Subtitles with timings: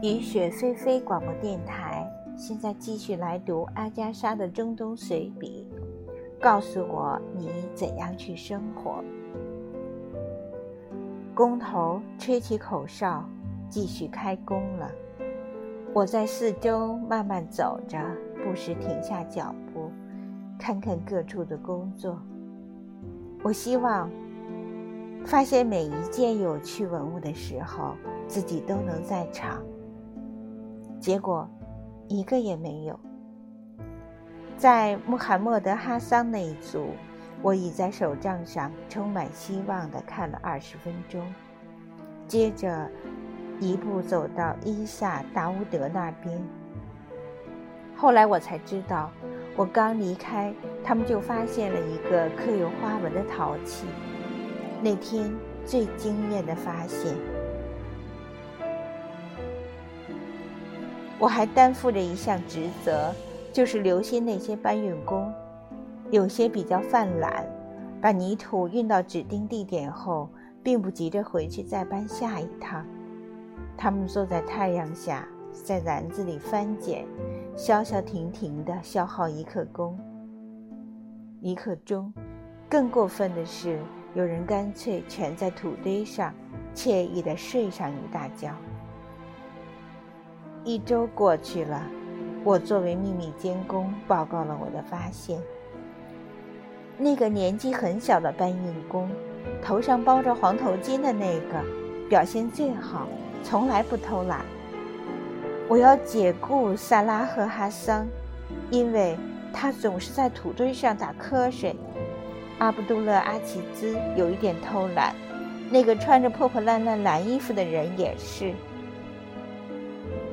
[0.00, 5.66] 雨雪霏霏广播电台，现在继续来读阿加莎的中东随笔。
[6.40, 9.02] 告诉我你怎样去生活。
[11.34, 13.28] 工头吹起口哨，
[13.68, 14.88] 继续开工了。
[15.92, 17.98] 我在四周慢慢走着，
[18.44, 19.90] 不时停下脚步，
[20.60, 22.16] 看看各处的工作。
[23.42, 24.08] 我希望
[25.24, 27.96] 发现每一件有趣文物的时候，
[28.28, 29.60] 自己都能在场。
[31.00, 31.48] 结果，
[32.08, 32.98] 一个也没有。
[34.56, 36.88] 在穆罕默德·哈桑那一组，
[37.42, 41.22] 我已在手账上充满希望地看了二十分钟，
[42.26, 42.90] 接着
[43.60, 46.42] 一步走到伊萨·达乌德那边。
[47.96, 49.10] 后来我才知道，
[49.56, 50.52] 我刚离开，
[50.82, 53.86] 他们就发现了一个刻有花纹的陶器，
[54.82, 55.32] 那天
[55.64, 57.16] 最惊艳的发现。
[61.18, 63.12] 我还担负着一项职责，
[63.52, 65.32] 就是留心那些搬运工。
[66.10, 67.44] 有些比较犯懒，
[68.00, 70.28] 把泥土运到指定地点后，
[70.62, 72.86] 并不急着回去再搬下一趟。
[73.76, 77.04] 他们坐在太阳下，在篮子里翻捡，
[77.56, 79.98] 消消停停地消耗一刻工、
[81.40, 82.12] 一刻钟。
[82.68, 83.78] 更过分的是，
[84.14, 86.32] 有人干脆蜷在土堆上，
[86.74, 88.50] 惬意地睡上一大觉。
[90.64, 91.82] 一周过去了，
[92.44, 95.40] 我作为秘密监工报告了我的发现。
[96.96, 99.08] 那个年纪很小的搬运工，
[99.62, 101.62] 头上包着黄头巾的那个，
[102.08, 103.06] 表现最好，
[103.42, 104.44] 从来不偷懒。
[105.68, 108.06] 我要解雇萨拉赫·哈桑，
[108.70, 109.16] 因为
[109.52, 111.76] 他总是在土堆上打瞌睡。
[112.58, 115.14] 阿卜杜勒·阿齐兹有一点偷懒，
[115.70, 118.52] 那个穿着破破烂烂蓝衣服的人也是。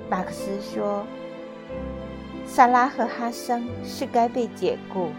[0.07, 1.03] 马克思说
[2.45, 5.09] ：“萨拉赫哈桑是该被解雇，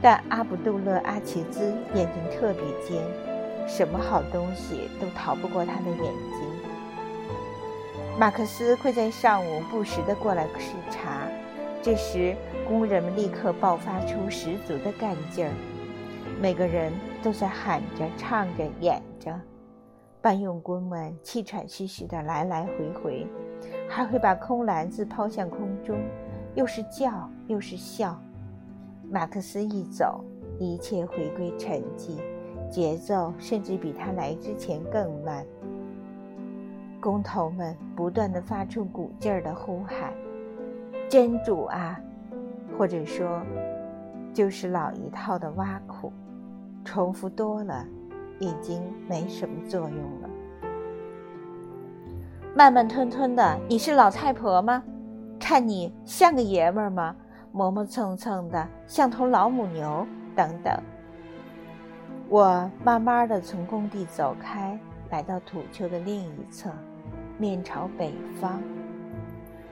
[0.00, 3.02] 但阿卜杜勒阿齐兹眼睛特别尖，
[3.66, 6.48] 什么好东西都逃不过他的眼睛。”
[8.16, 11.26] 马克思会在上午不时地过来视察，
[11.82, 12.36] 这时
[12.66, 15.52] 工人们立刻爆发出十足的干劲儿，
[16.40, 16.92] 每个人
[17.24, 19.32] 都在喊着、唱着、演着，
[20.20, 23.26] 搬运工们气喘吁吁地来来回回。
[23.88, 25.98] 还会把空篮子抛向空中，
[26.54, 28.20] 又是叫又是笑。
[29.10, 30.22] 马克思一走，
[30.58, 32.18] 一切回归沉寂，
[32.70, 35.44] 节奏甚至比他来之前更慢。
[37.00, 40.12] 工头们不断地发出鼓劲儿的呼喊
[41.08, 41.98] ：“真主啊！”
[42.76, 43.40] 或者说，
[44.34, 46.12] 就是老一套的挖苦，
[46.84, 47.86] 重复多了，
[48.38, 50.28] 已经没什么作用了。
[52.54, 54.82] 慢慢吞吞的，你是老太婆吗？
[55.38, 57.14] 看你像个爷们儿吗？
[57.52, 60.06] 磨磨蹭蹭的，像头老母牛。
[60.34, 60.72] 等等。
[62.28, 64.78] 我慢慢的从工地走开，
[65.10, 66.70] 来到土丘的另一侧，
[67.38, 68.62] 面朝北方，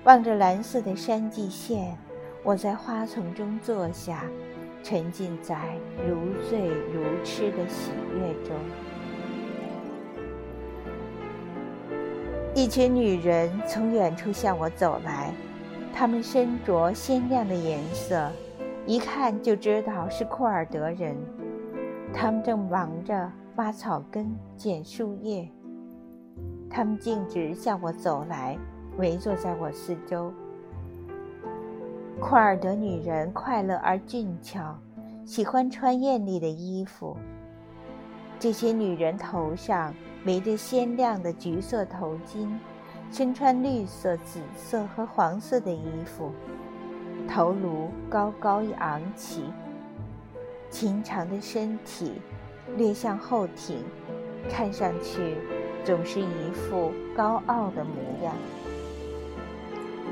[0.03, 1.97] 望着蓝色的山际线，
[2.43, 4.25] 我在花丛中坐下，
[4.83, 5.57] 沉浸在
[6.05, 6.17] 如
[6.49, 8.57] 醉如痴的喜悦中。
[12.56, 15.31] 一群女人从远处向我走来，
[15.93, 18.33] 她们身着鲜亮的颜色，
[18.87, 21.15] 一看就知道是库尔德人。
[22.15, 25.47] 她们正忙着挖草根、捡树叶。
[26.71, 28.56] 他们径直向我走来，
[28.97, 30.33] 围坐在我四周。
[32.19, 34.75] 库尔德女人快乐而俊俏，
[35.27, 37.19] 喜欢穿艳丽的衣服。
[38.39, 39.93] 这些女人头上。
[40.27, 42.51] 围着鲜亮的橘色头巾，
[43.13, 46.33] 身穿绿色、紫色和黄色的衣服，
[47.29, 49.45] 头颅高高昂起，
[50.69, 52.21] 琴长的身体
[52.77, 53.85] 略向后挺，
[54.51, 55.37] 看上去
[55.85, 58.34] 总是一副高傲的模样。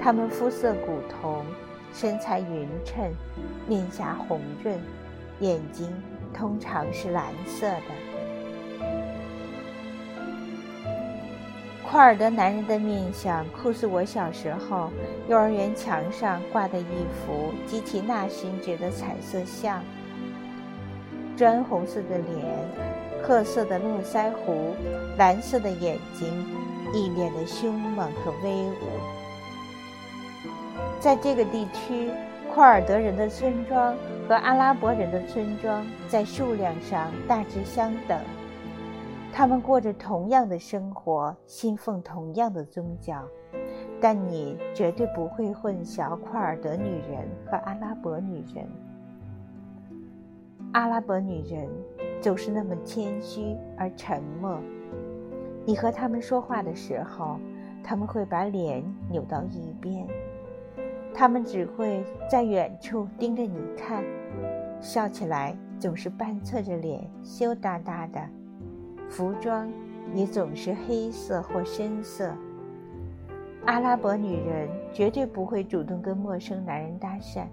[0.01, 1.45] 他们肤色古铜，
[1.93, 3.11] 身材匀称，
[3.67, 4.79] 面颊红润，
[5.41, 5.93] 眼睛
[6.33, 8.04] 通常是蓝色的。
[11.95, 14.91] 库尔德男人的面相，酷似我小时候
[15.29, 19.81] 幼儿园墙上挂的一幅基奇纳勋爵的彩色像。
[21.37, 22.45] 砖红色的脸，
[23.23, 24.75] 褐色的络腮胡，
[25.17, 26.45] 蓝色的眼睛，
[26.93, 28.75] 一脸的凶猛和威武。
[30.99, 32.11] 在这个地区，
[32.53, 33.95] 库尔德人的村庄
[34.29, 38.19] 和阿拉伯人的村庄在数量上大致相等。
[39.37, 43.21] 他们过着同样的生活，信奉同样的宗教，
[44.01, 48.65] 但你绝对不会混淆库尔德女人和阿拉伯女人。
[50.73, 51.69] 阿拉伯女人
[52.21, 54.57] 总是那么谦虚而沉默。
[55.67, 57.37] 你和他们说话的时候，
[57.83, 60.07] 他们会把脸扭到一边，
[61.13, 64.05] 他们只会在远处盯着你看，
[64.81, 68.21] 笑起来总是半侧着脸，羞答答的，
[69.09, 69.71] 服装
[70.13, 72.35] 也总是黑色或深色。
[73.67, 77.47] 阿拉伯女人绝对不会主动跟陌生男人搭讪。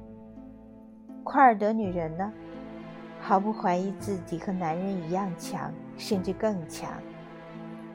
[1.24, 2.34] 库尔德女人呢，
[3.20, 6.90] 毫不怀疑自己和男人一样强，甚至更强。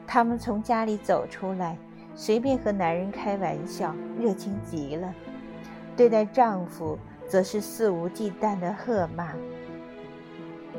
[0.07, 1.77] 她们从家里走出来，
[2.15, 5.13] 随便和男人开玩笑，热情极了；
[5.95, 9.33] 对待丈夫，则是肆无忌惮的喝骂。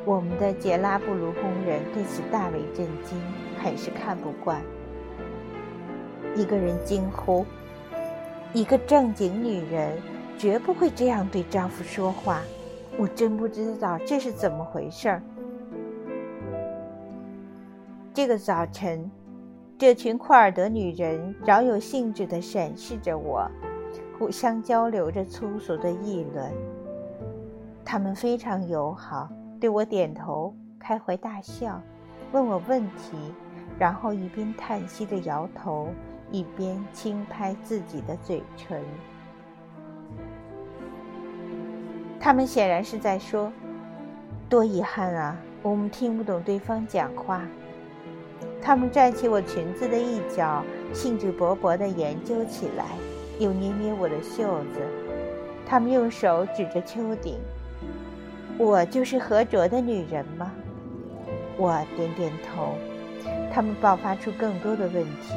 [0.05, 3.19] 我们的杰拉布鲁工人对此大为震惊，
[3.63, 4.61] 很是看不惯。
[6.35, 7.45] 一个人惊呼
[8.55, 9.99] ：“一个正经女人
[10.39, 12.43] 绝不会这样对丈夫说话。”
[13.01, 15.23] 我真不知道这是怎么回事儿。
[18.13, 19.09] 这个早晨，
[19.79, 23.49] 这群库尔德女人饶有兴致地审视着我，
[24.19, 26.53] 互相交流着粗俗的议论。
[27.85, 29.29] 她们非常友好，
[29.61, 31.81] 对我点头，开怀大笑，
[32.33, 33.17] 问我问题，
[33.79, 35.89] 然后一边叹息着摇头。
[36.31, 38.85] 一边轻拍自己的嘴唇，
[42.21, 43.51] 他们显然是在说
[44.47, 47.41] ：“多遗憾啊，我们听不懂对方讲话。”
[48.61, 50.63] 他们拽起我裙子的一角，
[50.93, 52.85] 兴致勃勃地研究起来，
[53.39, 54.81] 又捏捏我的袖子。
[55.67, 57.39] 他们用手指着丘顶
[58.59, 60.53] ：“我就是合着的女人吗？”
[61.57, 62.75] 我点点头。
[63.53, 65.35] 他们爆发出更多的问题。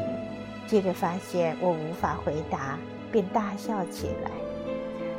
[0.68, 2.78] 接着发现我无法回答，
[3.12, 4.32] 便大笑起来。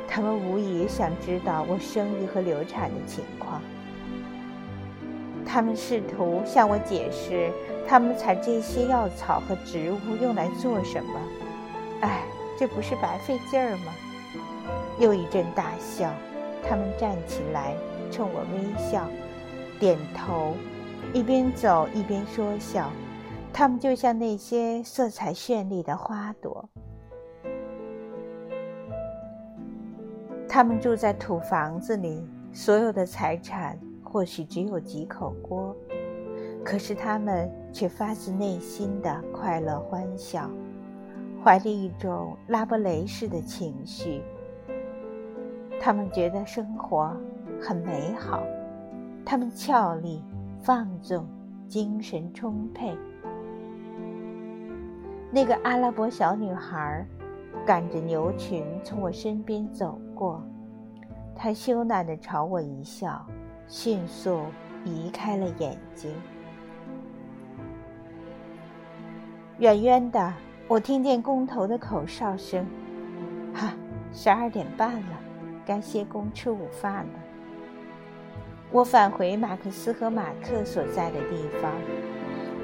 [0.07, 3.61] 他们无疑想知道我生育和流产的情况。
[5.45, 7.51] 他们试图向我解释，
[7.87, 11.19] 他们采这些药草和植物用来做什么。
[12.01, 12.21] 哎，
[12.57, 13.93] 这不是白费劲儿吗？
[14.97, 16.09] 又一阵大笑。
[16.67, 17.75] 他们站起来，
[18.13, 19.09] 冲我微笑，
[19.79, 20.53] 点头，
[21.15, 22.91] 一边走一边说笑。
[23.51, 26.69] 他们就像那些色彩绚丽的花朵。
[30.47, 35.75] 他们住在土房子里，所有的财产或许只有几口锅，
[36.63, 40.47] 可是他们却发自内心的快乐欢笑，
[41.43, 44.21] 怀着一种拉伯雷式的情绪。
[45.85, 47.13] 他们觉得生活
[47.61, 48.41] 很美好，
[49.25, 50.23] 他们俏丽、
[50.61, 51.27] 放纵、
[51.67, 52.97] 精神充沛。
[55.29, 57.05] 那个阿拉伯小女孩
[57.65, 60.41] 赶着牛群从我身边走过，
[61.35, 63.21] 她羞赧地朝我一笑，
[63.67, 64.39] 迅速
[64.85, 66.15] 移开了眼睛。
[69.57, 70.33] 远远的，
[70.69, 72.65] 我听见工头的口哨声
[73.53, 73.73] ：“哈，
[74.13, 75.19] 十二点半了，
[75.65, 77.19] 该歇工吃午饭了。”
[78.71, 81.71] 我返回马克思和马克所在的地方。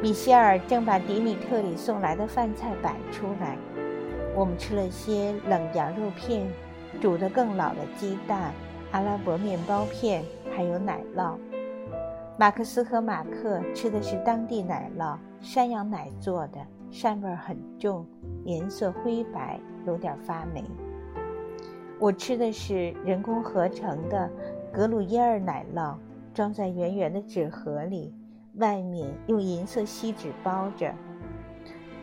[0.01, 3.57] 米歇尔正把迪米特里送来的饭菜摆出来，
[4.33, 6.47] 我们吃了些冷羊肉片，
[7.01, 8.53] 煮得更老的鸡蛋，
[8.91, 10.23] 阿拉伯面包片，
[10.55, 11.37] 还有奶酪。
[12.37, 18.07] 马克思和马克吃的是当地奶酪，山羊奶做的，膻味很重，
[18.45, 20.63] 颜色灰白，有点发霉。
[21.99, 24.29] 我吃的是人工合成的
[24.71, 25.95] 格鲁耶尔奶酪，
[26.33, 28.15] 装在圆圆的纸盒里。
[28.55, 30.93] 外面用银色锡纸包着。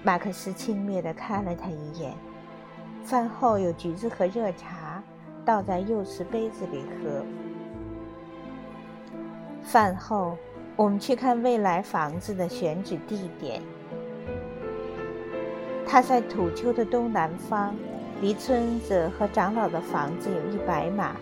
[0.02, 2.14] 马克思轻蔑地看了他一眼。
[3.02, 5.02] 饭后有橘子和热茶，
[5.44, 7.24] 倒在釉瓷杯子里喝。
[9.62, 10.36] 饭后，
[10.76, 13.60] 我们去看未来房子的选址地点。
[15.86, 17.74] 它在土丘的东南方，
[18.20, 21.16] 离村子和长老的房子有一百码。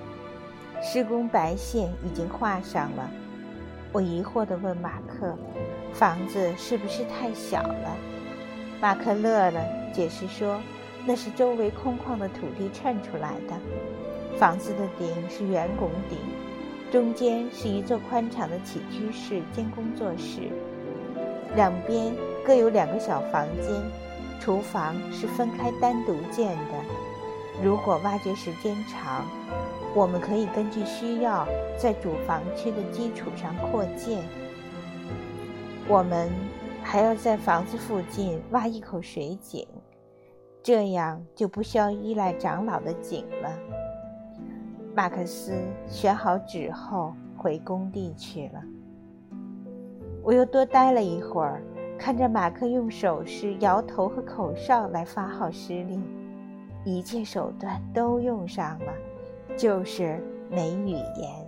[0.82, 3.10] 施工白线已经画上了。
[3.90, 5.34] 我疑惑地问马克
[5.94, 7.96] ：“房子是不是太小了？”
[8.82, 9.60] 马克乐了，
[9.94, 10.60] 解释说
[11.06, 13.54] ：“那是周围空旷的土地衬出来的。
[14.36, 16.18] 房子的顶是圆拱顶，
[16.92, 20.50] 中间是一座宽敞的起居室兼工作室，
[21.54, 23.72] 两边各有两个小房间，
[24.44, 26.74] 厨房是分开单独建的。
[27.62, 29.24] 如果挖掘时间长，”
[29.96, 31.46] 我们可以根据需要，
[31.78, 34.22] 在主房区的基础上扩建。
[35.88, 36.28] 我们
[36.82, 39.66] 还要在房子附近挖一口水井，
[40.62, 43.50] 这样就不需要依赖长老的井了。
[44.94, 45.52] 马克思
[45.86, 48.60] 选好纸后回工地去了。
[50.22, 51.62] 我又多待了一会儿，
[51.98, 56.04] 看着马克用手势、摇头和口哨来发号施令，
[56.84, 58.92] 一切手段都用上了，
[59.56, 61.43] 就是没语言。